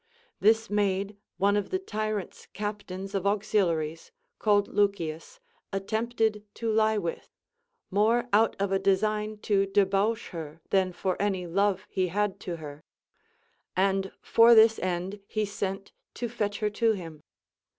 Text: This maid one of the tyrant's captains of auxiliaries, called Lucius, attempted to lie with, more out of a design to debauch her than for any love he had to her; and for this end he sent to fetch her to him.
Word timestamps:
This 0.39 0.67
maid 0.67 1.15
one 1.37 1.55
of 1.55 1.69
the 1.69 1.77
tyrant's 1.77 2.47
captains 2.53 3.13
of 3.13 3.27
auxiliaries, 3.27 4.09
called 4.39 4.67
Lucius, 4.67 5.39
attempted 5.71 6.43
to 6.55 6.71
lie 6.71 6.97
with, 6.97 7.29
more 7.91 8.27
out 8.33 8.55
of 8.59 8.71
a 8.71 8.79
design 8.79 9.37
to 9.43 9.67
debauch 9.67 10.29
her 10.29 10.59
than 10.71 10.91
for 10.91 11.21
any 11.21 11.45
love 11.45 11.85
he 11.87 12.07
had 12.07 12.39
to 12.39 12.55
her; 12.55 12.81
and 13.77 14.11
for 14.23 14.55
this 14.55 14.79
end 14.79 15.19
he 15.27 15.45
sent 15.45 15.91
to 16.15 16.27
fetch 16.27 16.61
her 16.61 16.71
to 16.71 16.93
him. 16.93 17.21